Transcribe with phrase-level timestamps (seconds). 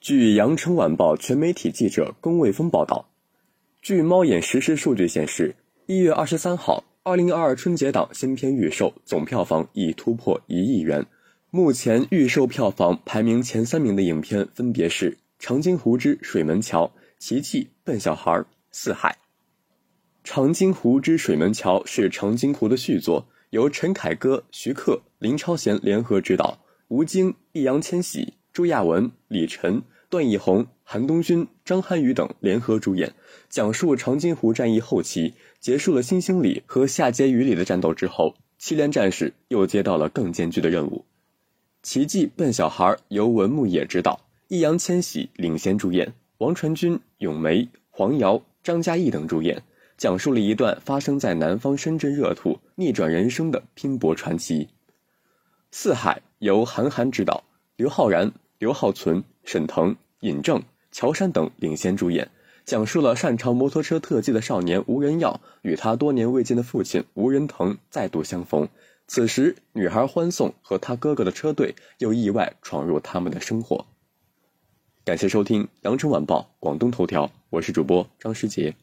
[0.00, 3.10] 据羊城晚报全媒体记者龚卫峰报道，
[3.82, 11.04] 据猫眼实时数据显示，一月二十三号，二零二二春节档新片预售总票房已突破一亿元。
[11.50, 16.86] 目前预售票房排名前三名的影片分别是《长津湖之水门桥》
[17.18, 18.32] 《奇迹》《笨小孩》
[18.72, 19.10] 《四海》。
[20.24, 26.58] 《长津湖之水门桥》是长津湖的续作，由陈凯歌、徐克、林超贤联合执导，
[26.88, 28.32] 吴京、易烊千玺。
[28.52, 33.14] 朱亚文、李晨、段奕宏、韩东勋、张涵予等联合主演，
[33.48, 41.04] 讲述长津湖战役后期结束了新兴里和下碣隅里的战斗之后，七连战士又接到了更艰巨的任务。
[41.88, 49.62] 《奇迹笨小孩》由文牧野执导，易烊千玺领衔主演，王传君、咏梅、黄瑶、张嘉译等主演，
[49.96, 54.64] 讲述了一段发生在南方深圳热土逆转人生的拼搏传奇。
[55.70, 57.44] 《四海》由韩寒执导。
[57.80, 60.62] 刘昊然、刘浩存、沈腾、尹正、
[60.92, 62.30] 乔杉等领衔主演，
[62.66, 68.68] 讲述了擅长摩托车特技的少年吴仁耀与他多年未见的父亲吴仁腾再度相逢。
[69.06, 73.86] 此时，女孩欢送和他哥哥的车队又意外闯入他们的生活。
[75.02, 78.74] 感谢收听《羊城晚报广东头条》，我是主播张诗杰。